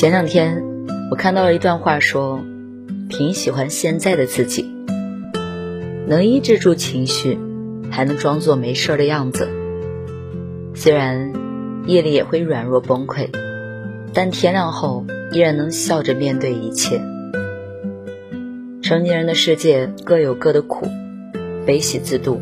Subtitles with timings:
[0.00, 0.64] 前两天，
[1.10, 2.40] 我看到了一段话，说
[3.10, 4.64] 挺喜欢现在的自己，
[6.06, 7.38] 能抑制住情绪，
[7.90, 9.46] 还能装作没事的样子。
[10.74, 11.34] 虽然
[11.86, 13.28] 夜里也会软弱崩溃，
[14.14, 17.02] 但天亮后依然能笑着面对一切。
[18.80, 20.86] 成年人的世界各有各的苦，
[21.66, 22.40] 悲喜自度，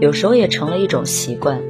[0.00, 1.60] 有时候也成了一种习惯。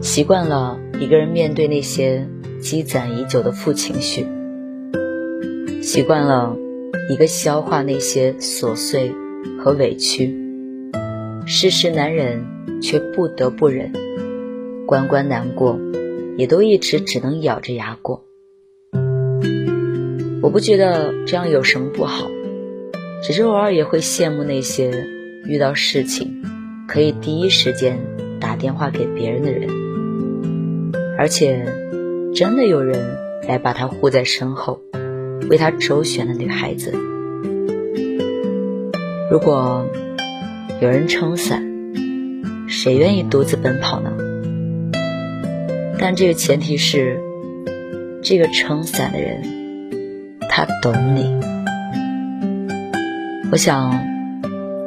[0.00, 2.26] 习惯了一个人面对那些。
[2.60, 4.26] 积攒已久的负情绪，
[5.82, 6.56] 习惯了
[7.08, 9.12] 一个消化那些琐碎
[9.58, 10.36] 和委屈，
[11.46, 12.44] 事事难忍
[12.82, 13.92] 却不得不忍，
[14.86, 15.78] 关关难过，
[16.36, 18.24] 也都一直只能咬着牙过。
[20.42, 22.28] 我不觉得这样有什么不好，
[23.22, 25.06] 只是偶尔也会羡慕那些
[25.46, 26.42] 遇到事情
[26.86, 27.98] 可以第一时间
[28.38, 29.68] 打电话给别人的人，
[31.16, 31.66] 而且。
[32.34, 33.18] 真的有人
[33.48, 34.80] 来把她护在身后，
[35.50, 36.92] 为她周旋的女孩子。
[39.30, 39.86] 如果
[40.80, 41.62] 有人撑伞，
[42.68, 44.12] 谁愿意独自奔跑呢？
[45.98, 47.20] 但这个前提是，
[48.22, 49.42] 这个撑伞的人，
[50.48, 51.40] 他懂你。
[53.52, 54.02] 我想，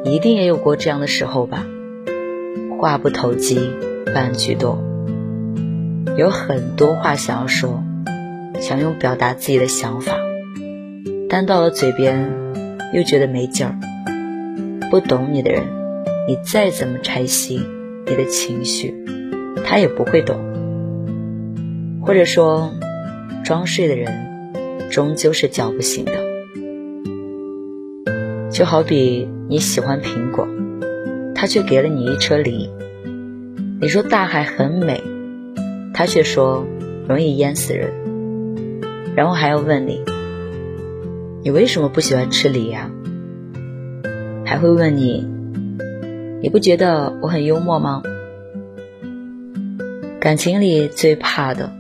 [0.06, 1.66] 一定也有过这样的时候吧。
[2.80, 3.60] 话不投机
[4.14, 4.82] 半句多。
[6.16, 7.84] 有很多话想要说，
[8.60, 10.16] 想用表达自己的想法，
[11.28, 12.32] 但到了嘴边
[12.94, 13.76] 又觉得没劲儿。
[14.92, 15.64] 不懂你的人，
[16.28, 17.60] 你再怎么拆析
[18.06, 18.94] 你的情绪，
[19.66, 20.38] 他也不会懂。
[22.06, 22.72] 或者说，
[23.44, 24.14] 装睡的人
[24.92, 26.12] 终究是叫不醒的。
[28.52, 30.48] 就好比你喜欢苹果，
[31.34, 32.70] 他却给了你一车梨。
[33.82, 35.02] 你说大海很美。
[35.94, 36.66] 他却说
[37.08, 37.92] 容易淹死人，
[39.16, 40.04] 然后还要问你，
[41.44, 42.90] 你为什么不喜欢吃梨呀？
[44.46, 45.26] 还会问你，
[46.42, 48.02] 你不觉得我很幽默吗？
[50.20, 51.72] 感情里最怕的，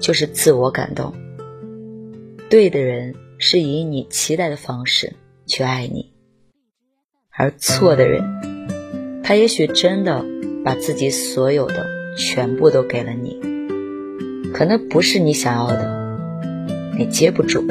[0.00, 1.14] 就是自我感动。
[2.48, 5.14] 对的人是以你期待的方式
[5.46, 6.12] 去爱你，
[7.30, 8.22] 而错的人，
[9.22, 10.24] 他也许真的
[10.64, 12.01] 把自己所有的。
[12.16, 13.40] 全部都给了你，
[14.52, 16.18] 可那不是你想要的，
[16.98, 17.64] 你接不住。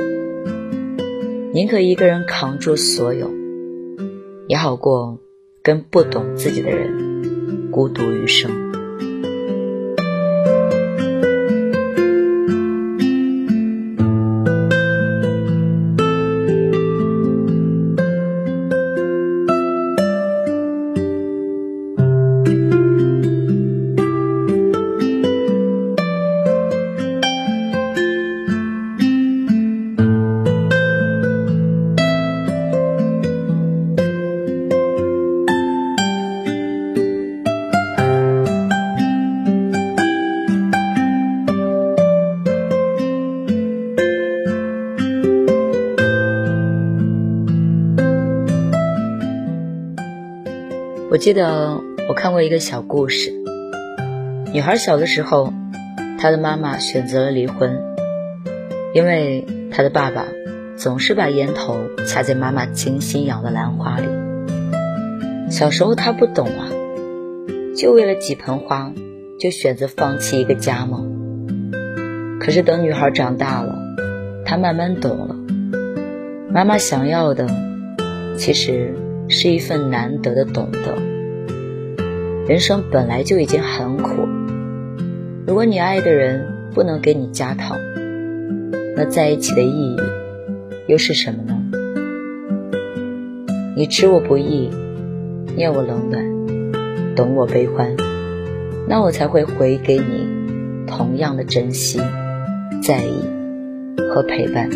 [1.53, 3.31] 宁可一个人扛住所有，
[4.47, 5.19] 也好过
[5.61, 8.49] 跟不懂自己的人孤独余生。
[51.11, 53.33] 我记得我看过一个小故事，
[54.53, 55.51] 女孩小的时候，
[56.17, 57.81] 她的妈妈选择了离婚，
[58.93, 60.25] 因为她的爸爸
[60.77, 61.75] 总是把烟头
[62.07, 64.07] 插在妈妈精心养的兰花里。
[65.49, 66.71] 小时候她不懂啊，
[67.75, 68.93] 就为了几盆花，
[69.37, 71.03] 就选择放弃一个家吗？
[72.39, 73.77] 可是等女孩长大了，
[74.45, 75.35] 她慢慢懂了，
[76.53, 77.49] 妈妈想要的，
[78.37, 78.95] 其实。
[79.31, 80.97] 是一份难得的懂得。
[82.47, 84.27] 人生本来就已经很苦，
[85.47, 87.79] 如果你爱的人不能给你加糖，
[88.95, 89.97] 那在一起的意义
[90.87, 91.57] 又是什么呢？
[93.77, 94.69] 你知我不易，
[95.55, 97.95] 念我冷暖，懂我悲欢，
[98.87, 100.27] 那我才会回给你
[100.85, 102.01] 同样的珍惜、
[102.83, 103.23] 在意
[104.13, 104.69] 和陪伴。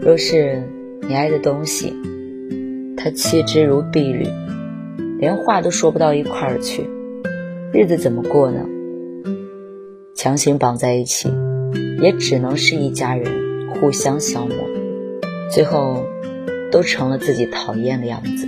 [0.00, 0.62] 若是
[1.08, 1.92] 你爱的东西，
[3.04, 4.28] 他弃之如敝履，
[5.18, 6.88] 连话都说不到一块儿去，
[7.72, 8.60] 日子怎么过呢？
[10.14, 11.28] 强行绑在一起，
[12.00, 13.26] 也只能是一家人
[13.70, 14.54] 互相消磨，
[15.50, 16.04] 最后
[16.70, 18.46] 都成了自己讨厌的样子。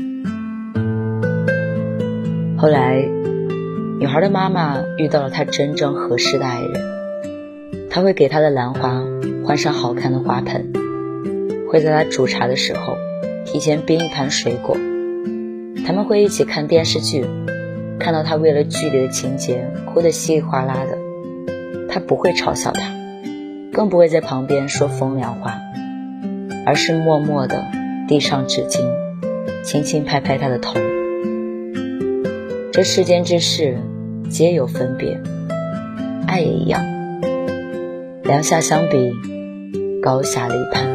[2.57, 3.05] 后来，
[3.99, 9.03] 女孩的妈妈遇到了她真正合适的爱人，他会给她的兰花
[9.45, 10.73] 换上好看的花盆，
[11.69, 12.97] 会在她煮茶的时候。
[13.45, 14.77] 提前冰一盘水果，
[15.87, 17.25] 他们会一起看电视剧，
[17.99, 20.99] 看到他为了剧里的情节哭得稀里哗啦的，
[21.89, 22.93] 他不会嘲笑他，
[23.73, 25.55] 更不会在旁边说风凉话，
[26.67, 27.65] 而是默默地
[28.09, 28.81] 递上纸巾，
[29.63, 30.81] 轻轻拍拍他的头。
[32.73, 33.79] 这世间之事
[34.29, 35.21] 皆有分别，
[36.27, 36.83] 爱也一样，
[38.25, 39.13] 两下相比，
[40.03, 40.94] 高下立判。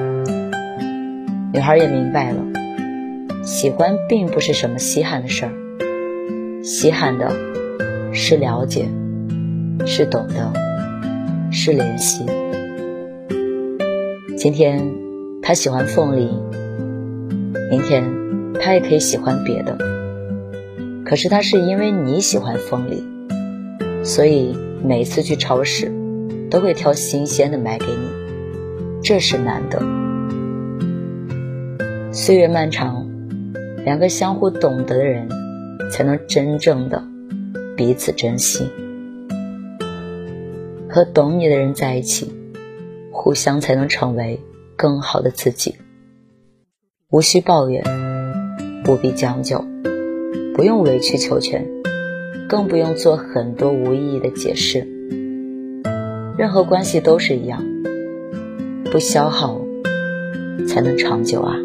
[1.60, 2.42] 女孩也明白了，
[3.44, 5.52] 喜欢并不是什么稀罕的事儿，
[6.64, 7.36] 稀罕的
[8.14, 8.88] 是了解，
[9.86, 10.54] 是懂得，
[11.52, 12.26] 是联系。
[14.38, 14.90] 今天
[15.42, 16.30] 他喜欢凤梨，
[17.70, 18.06] 明天
[18.62, 19.78] 他也可以喜欢别的。
[21.04, 23.04] 可是他是因为你喜欢凤梨，
[24.06, 25.92] 所以每次去超市
[26.50, 29.99] 都会挑新鲜的买给你，这是难得。
[32.22, 33.08] 岁月漫长，
[33.86, 35.30] 两个相互懂得的人，
[35.90, 37.02] 才能真正的
[37.78, 38.70] 彼此珍惜。
[40.90, 42.30] 和懂你的人在一起，
[43.10, 44.38] 互相才能成为
[44.76, 45.76] 更好的自己。
[47.10, 47.82] 无需抱怨，
[48.84, 49.64] 不必将就，
[50.54, 51.66] 不用委曲求全，
[52.50, 54.86] 更不用做很多无意义的解释。
[56.38, 57.64] 任何关系都是一样，
[58.92, 59.62] 不消耗
[60.68, 61.56] 才能长久啊。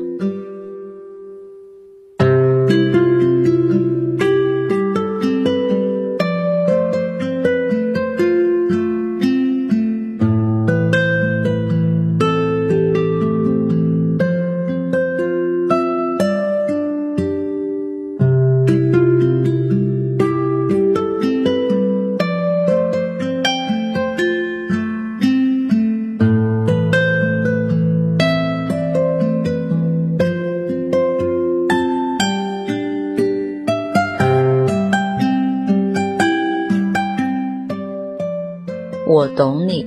[39.07, 39.87] 我懂你，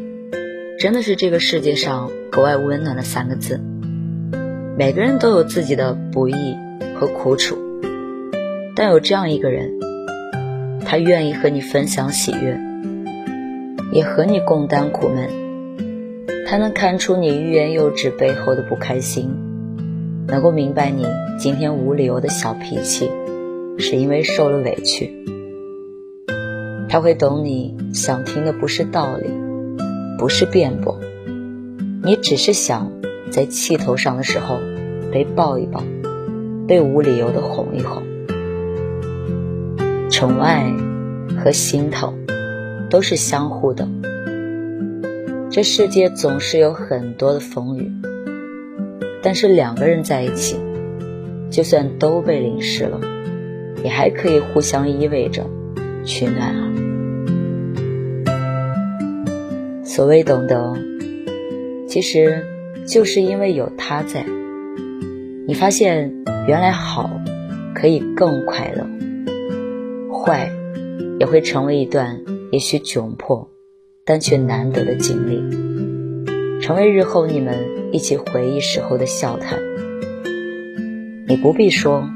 [0.77, 3.59] 真的是这个世界上格外温暖的三个字。
[4.77, 6.35] 每个人都有自己的不易
[6.95, 7.57] 和苦楚，
[8.75, 9.71] 但有这样一个人，
[10.85, 12.59] 他愿意和你分享喜悦，
[13.91, 15.27] 也和你共担苦闷。
[16.45, 19.31] 他能看出你欲言又止背后的不开心，
[20.27, 21.07] 能够明白你
[21.39, 23.09] 今天无理由的小脾气，
[23.79, 25.25] 是因为受了委屈。
[26.89, 29.29] 他会懂你想听的不是道理，
[30.17, 30.99] 不是辩驳，
[32.03, 32.91] 你只是想
[33.29, 34.59] 在气头上的时候
[35.11, 35.83] 被抱一抱，
[36.67, 38.03] 被无理由的哄一哄。
[40.09, 40.73] 宠爱
[41.43, 42.25] 和心疼
[42.89, 43.87] 都是相互的。
[45.49, 47.91] 这世界总是有很多的风雨，
[49.21, 50.57] 但是两个人在一起，
[51.49, 52.99] 就算都被淋湿了，
[53.83, 55.45] 也还可以互相依偎着。
[56.05, 56.53] 取暖
[59.97, 60.75] 所谓懂得，
[61.87, 62.45] 其实
[62.85, 64.23] 就是因为有他在，
[65.47, 66.13] 你发现
[66.47, 67.09] 原来好
[67.73, 68.87] 可以更快乐，
[70.13, 70.51] 坏
[71.19, 73.49] 也会成为一段也许窘迫，
[74.05, 77.55] 但却难得的经历，成为日后你们
[77.91, 79.57] 一起回忆时候的笑谈。
[81.27, 82.07] 你不必说，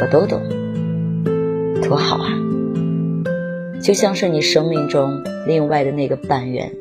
[0.00, 0.40] 我都懂，
[1.82, 2.30] 多好啊！
[3.82, 6.72] 就像是你生命中另外的那个半圆，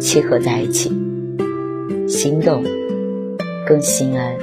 [0.00, 0.90] 契合在一起，
[2.08, 2.64] 心动
[3.66, 4.34] 更心安。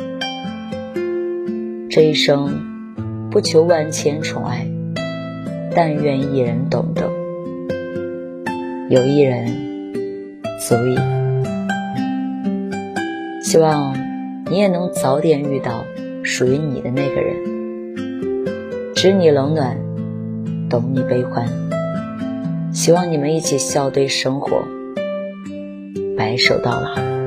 [1.90, 4.68] 这一生不求万千宠爱，
[5.76, 7.10] 但愿一人懂得，
[8.90, 9.48] 有一人
[10.60, 10.96] 足矣。
[13.42, 13.96] 希望
[14.52, 15.84] 你也能早点遇到
[16.22, 17.36] 属于你的那个人。
[18.94, 19.76] 知你冷暖，
[20.70, 21.48] 懂你悲欢。
[22.72, 24.62] 希望你们一起笑对生活，
[26.18, 27.27] 白首到老。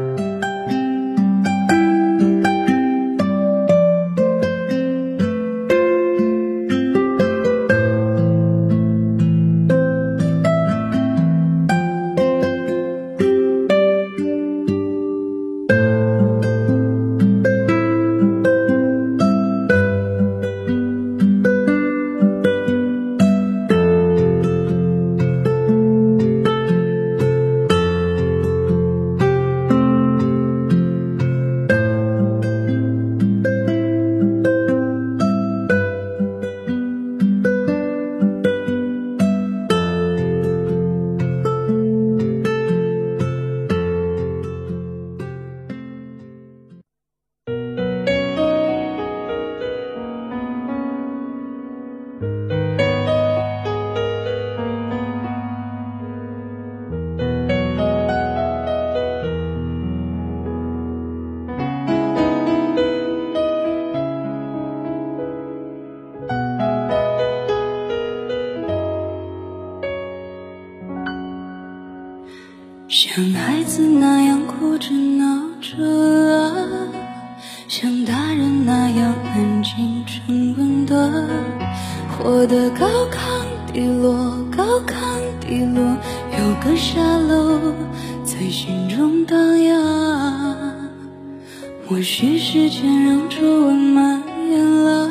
[91.91, 95.11] 或许时间让皱纹蔓延了，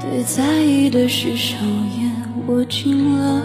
[0.00, 1.54] 对在意的事手
[1.94, 2.10] 也
[2.46, 3.42] 握紧了，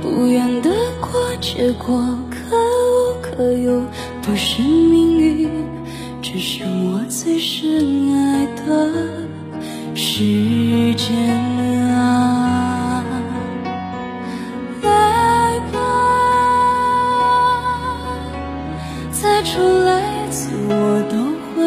[0.00, 3.82] 不愿得过且过可无可有，
[4.22, 5.50] 不是命运，
[6.22, 8.88] 只是我最深爱的
[9.96, 11.51] 时间。
[19.92, 21.16] 每次，我都
[21.52, 21.60] 会。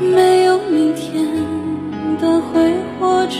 [0.00, 1.26] 没有明天
[2.20, 3.36] 的会活着，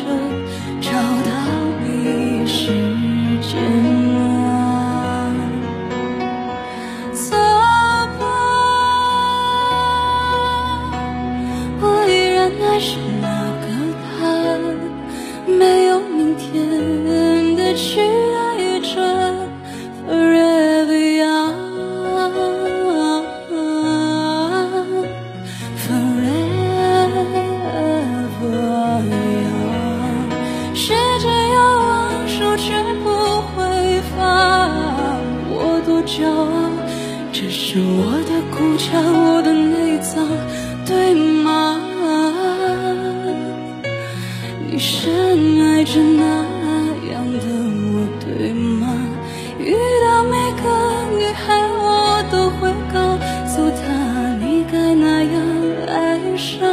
[56.36, 56.71] 生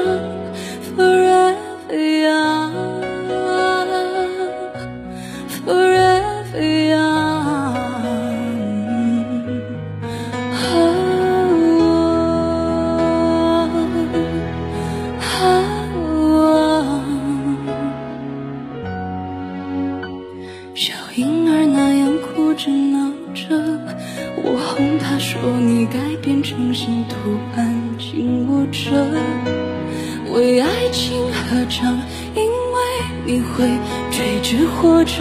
[30.33, 32.00] 为爱情合唱，
[32.36, 32.79] 因为
[33.25, 33.67] 你会
[34.12, 35.13] 追着或者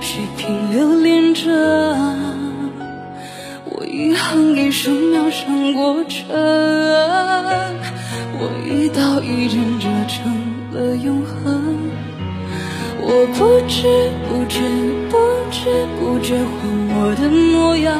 [0.00, 1.50] 水平留恋着。
[3.64, 6.26] 我一行一首秒上过程，
[8.38, 10.32] 我一刀一针折成
[10.72, 11.90] 了永恒。
[13.04, 14.60] 我不知不觉，
[15.10, 15.16] 不
[15.50, 16.46] 知不觉换
[16.94, 17.98] 我的模样，